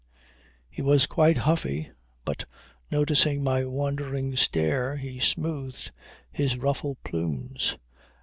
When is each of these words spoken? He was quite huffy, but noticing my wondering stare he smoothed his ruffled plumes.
He 0.67 0.81
was 0.81 1.05
quite 1.05 1.37
huffy, 1.37 1.91
but 2.25 2.45
noticing 2.89 3.43
my 3.43 3.65
wondering 3.65 4.35
stare 4.35 4.95
he 4.97 5.19
smoothed 5.19 5.91
his 6.31 6.57
ruffled 6.57 6.97
plumes. 7.03 7.77